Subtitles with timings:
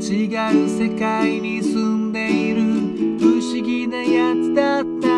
[0.00, 2.62] 違う世界に住んでいる。
[3.18, 5.08] 不思議なやつだった。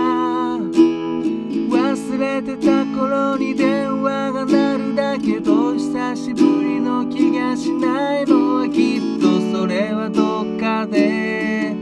[1.89, 11.75] 忘れてた頃に電話が鳴るだけど久しぶりの気がしないのはきっとそれはどっかで。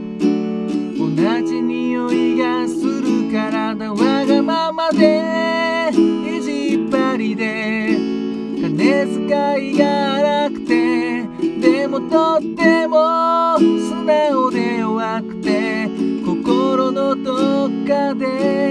[0.98, 1.06] 同
[1.47, 5.91] じ匂いがするからだわがままで。
[5.92, 7.97] 意地っ張りで。
[8.60, 10.77] 金遣いが荒くて。
[11.60, 12.86] でもとっても
[18.19, 18.66] ど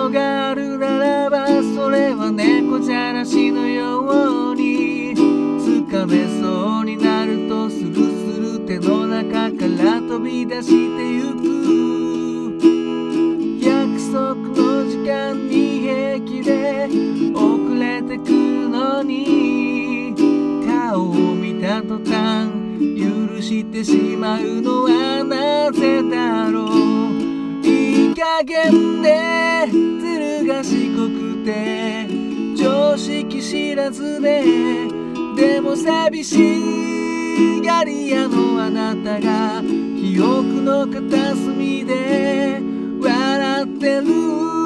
[0.00, 4.00] もがあるならばそれは猫じゃらしのよ
[4.52, 5.14] うに
[5.60, 10.74] つかめそうになるとスルスル手の中から飛び出して
[11.12, 11.50] ゆく。
[13.60, 16.88] 約束の時間に平気で
[17.34, 20.14] 遅れてくるのに
[20.66, 22.48] 顔を見た途端
[22.96, 26.19] 許してしまうのはなぜだ？
[28.20, 32.06] 加減でずる賢くて
[32.54, 34.44] 常識知らずで
[35.34, 36.36] でも寂し
[37.64, 42.60] がり屋のあなたが記憶の片隅で
[43.00, 44.59] 笑ってる。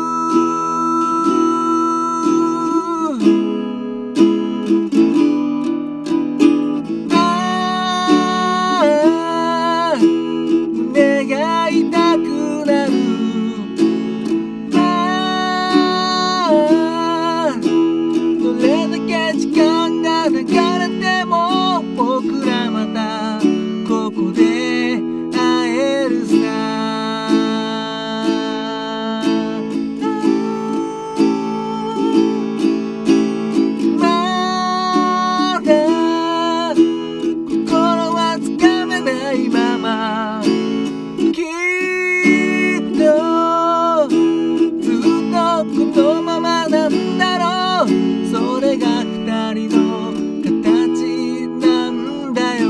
[48.64, 52.64] れが二人の形なんだよ。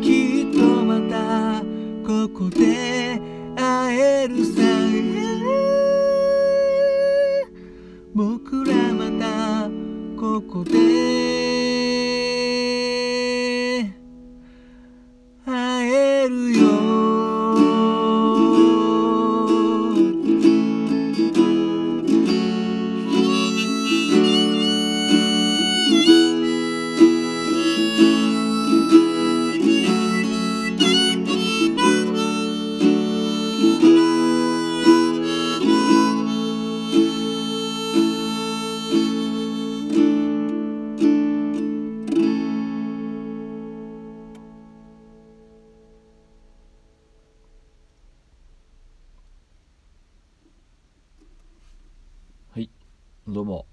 [0.00, 1.62] きっとまた
[2.06, 3.20] ここで
[3.56, 4.62] 会えるさ。
[8.14, 9.70] 僕らまた
[10.20, 11.41] ここで
[53.28, 53.66] どうも。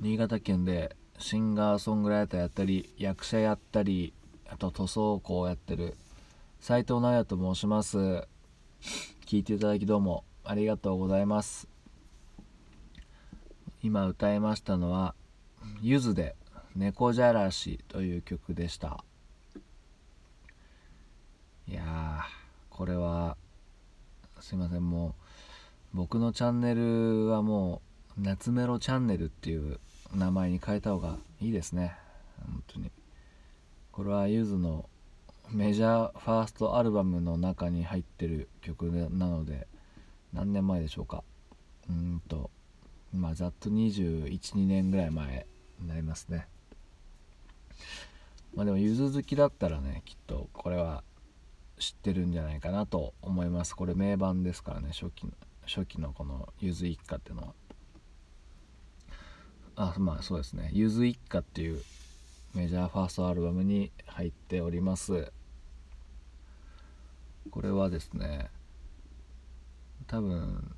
[0.00, 4.12] 新潟県でシンガーソングライターやったり役者やったり
[4.48, 5.94] あと塗装工やってる。
[6.58, 8.26] 斉藤直也と申します。
[9.24, 11.68] 聞いていただきどうもありがとうございます。
[13.84, 15.14] 今歌いましたのは
[15.80, 16.34] ゆずで
[16.74, 19.04] 「猫じゃらし」という曲でした。
[21.68, 22.24] いや
[22.68, 23.36] これは
[24.40, 25.14] すいませんも
[25.94, 27.89] う僕のチャンネルはもう
[28.22, 29.80] 夏メロチャンネルっていう
[30.14, 31.96] 名前に変えた方がいいですね。
[32.38, 32.90] 本当に。
[33.92, 34.90] これはゆずの
[35.50, 39.66] メジャーファーストアルバムの中に入ってる曲なので
[40.34, 41.24] 何年前でしょうか。
[41.88, 42.50] うんと
[43.14, 45.46] まあざっと212年ぐらい前
[45.80, 46.46] になりますね。
[48.54, 51.02] まあでもゆず好きだったらねきっとこれは
[51.78, 53.74] 知ってるんじゃないかなと思います。
[53.74, 55.32] これ名盤ですからね初期の
[55.64, 57.54] 初期のこのゆず一家っていうのは。
[59.76, 60.70] あまあそうですね。
[60.72, 61.82] ゆず一家っていう
[62.54, 65.32] メジャーファーストアルバムに入っております。
[67.50, 68.50] これはですね
[70.06, 70.74] 多分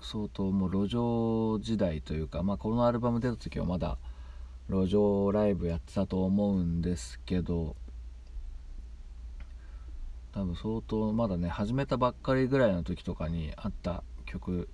[0.00, 3.98] 相当もう路上時代というか、まあ、このアルバム出た時はまだ
[4.68, 7.76] 路上ライブやってたと思うんですけど
[10.32, 14.68] 多分相当まだね始めたばっかりぐらいの時とかにあった曲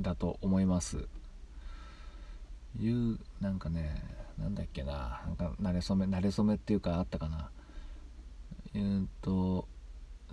[0.00, 1.08] だと思います。
[2.78, 4.02] いうなんかね
[4.38, 7.50] なんだっけななんか慣れ初め慣れ初めっていうかあったかな。
[8.74, 9.66] えー、っと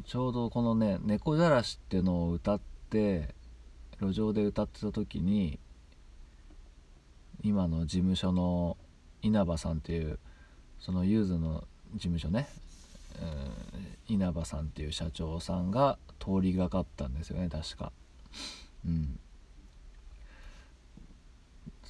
[0.06, 3.34] ちょうどこのね「猫じゃらし」っていうのを歌って
[4.00, 5.60] 路上で歌ってた時に
[7.44, 8.78] 今の事務所の
[9.22, 10.20] 稲葉さんっていう
[10.80, 12.48] そのユーズの事務所ね
[13.20, 17.92] うん稲葉さんっていう社長さんが通りがかったんですよね確か。
[18.86, 19.20] うん。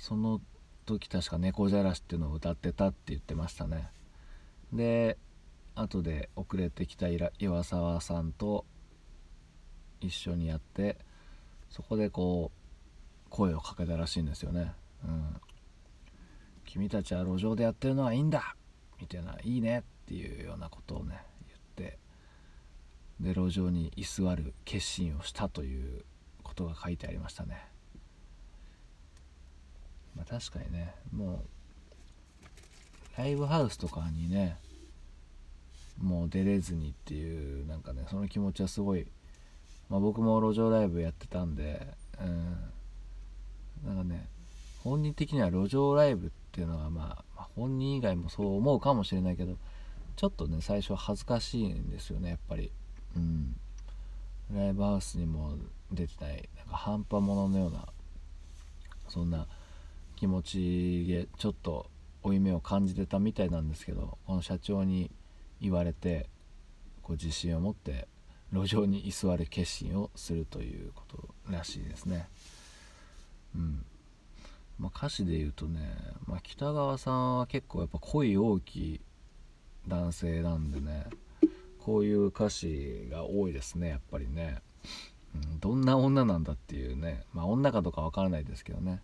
[0.07, 0.39] その
[0.85, 3.89] 時確か「猫じゃらし」っていうのを歌ってたって言ってましたね。
[4.71, 5.17] で
[5.75, 8.65] 後で遅れてきた岩沢さんと
[9.99, 10.97] 一緒にやって
[11.69, 14.73] そこでこう声をかけたらしいんですよね。
[15.03, 15.41] うん。
[16.63, 18.55] 君たちは路上でやってるのはいいんだ
[19.01, 21.59] みたいな「いいね」っていうようなことをね言っ
[21.89, 21.99] て
[23.19, 26.05] で路上に居座る決心をしたという
[26.43, 27.67] ことが書いてありましたね、
[30.17, 31.43] まあ、確かにねも
[33.15, 34.57] うライブハウスとかにね
[36.01, 39.07] もう出れずにっていうなんかねその気持ちはすごい、
[39.89, 41.87] まあ、僕も路上ライブやってたんで
[42.21, 42.57] うん。
[43.85, 44.27] なんかね
[44.83, 49.57] 本人的には路上ライブっていうのは、まあ、本人以外もそう思うかもしれないけど
[50.15, 52.71] ちょっとね最初恥ずかしいんですよねやっぱり。
[53.15, 53.55] うん。
[54.53, 55.55] ライブハウスにも
[55.91, 57.85] 出てないなんか半端者のような
[59.09, 59.45] そんな
[60.17, 61.89] 気持ちでちょっと
[62.23, 65.09] 負い目を感じてたみたいなんですけどこの社長に
[65.61, 66.27] 言われて
[67.01, 68.07] こう自信を持って
[68.51, 71.17] 路上に居座る決心をするということ
[71.49, 72.27] らしいですね。
[73.55, 73.85] うん。
[74.79, 75.95] まあ、歌詞で言うとね、
[76.27, 79.01] まあ、北川さんは結構やっぱ恋大きい
[79.87, 81.07] 男性なんでね
[81.79, 84.61] こういう歌詞が多いですねやっぱりね、
[85.33, 87.23] うん、どんな女なんだっていうね。
[87.33, 89.01] まあ女かどうかわからないですけどね、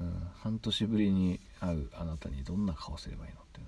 [0.00, 3.66] うん、半年ぶりに会うあなたにどんな顔すればいいのってね、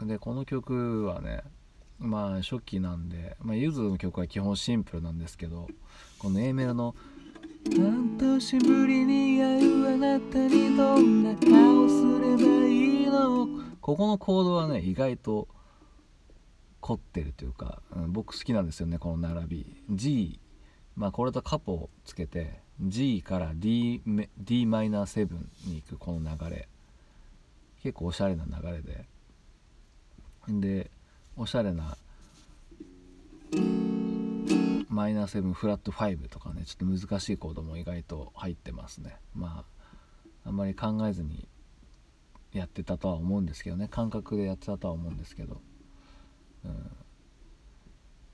[0.00, 1.42] うん、でこの曲はね
[1.98, 5.68] まあ初期なんで、まあ、ゆずの曲は基本シンプルなんですけど
[6.18, 6.94] この A メロの
[7.76, 13.46] 「半年ぶりに会うあなたにどんな顔すればいいの？
[13.80, 15.48] ここのコードはね意外と
[16.80, 19.82] 凝ってるというか、うん、僕好きなんですよねこの並び。
[19.90, 20.40] G
[20.96, 25.28] まあこれとカポをつけて G から Dm7
[25.66, 26.68] に行くこの流れ。
[27.82, 29.06] 結構おしゃれな流れで。
[30.48, 30.90] で
[31.36, 31.96] おしゃれな
[34.88, 39.16] マイナー7フラット5とかねちょっと難しいコードも意外と入ってますね。
[39.34, 39.64] ま
[40.44, 41.48] ああんまり考えずに
[42.52, 43.88] やってたとは思うんですけどね。
[43.88, 45.60] 感覚でやってたとは思うんですけど、
[46.64, 46.90] うん、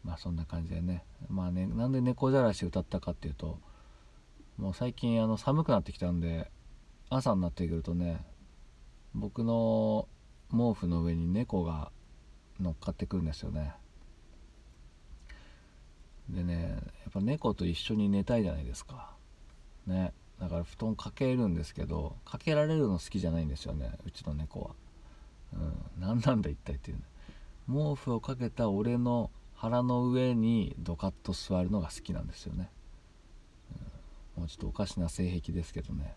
[0.05, 1.05] まあそんな感じでね。
[1.29, 3.59] まあねなんで猫じゃらし歌ったかっていうと
[4.57, 6.51] もう最近あの寒くなってきたんで
[7.11, 8.25] 朝になってくるとね
[9.15, 10.09] 僕の
[10.51, 11.91] 毛布の上に猫が
[12.61, 13.75] 乗っかってくるんですよね。
[16.29, 19.15] でねやっぱ猫と一緒に寝たいじゃないですか。
[19.87, 24.71] ねだから布団かけるんですけどかけられるの好きじゃないんですよねうちの猫は。
[25.55, 27.03] うん何なんだ一体っていうね。
[27.69, 32.71] 毛布をかけた俺の腹の上にドカッと座るのが好きなんですよね、
[34.37, 36.17] うん、もうちょっとおかしな性癖ですけどね。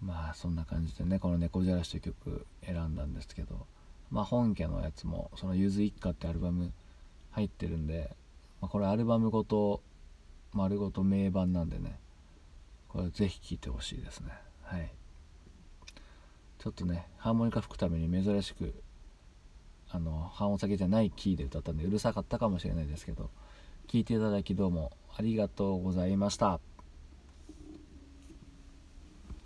[0.00, 3.66] まあそんな感じでねこの「猫じゃらし」という曲選んだんですけど。
[4.08, 6.72] まあ本家のやつもその「ゆず一家」ってアルバム
[7.32, 8.14] 入ってるんで
[8.60, 9.82] まあ、これアルバムごと
[10.52, 11.98] 丸ごと名盤なんでね。
[12.88, 14.32] これぜひ聴いてほしいですね。
[14.62, 14.90] はい。
[16.58, 18.74] ちょっとねハーモニカ吹くために珍しく
[19.90, 23.30] あの半音下げじゃないキーで歌ったんでうるさかったかもしれないですけど
[23.86, 26.60] 聴いていただきどうもありがとうございました。